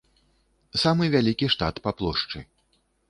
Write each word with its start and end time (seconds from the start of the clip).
Самы 0.83 1.05
вялікі 1.15 1.49
штат 1.57 1.75
па 1.85 1.91
плошчы. 2.01 2.37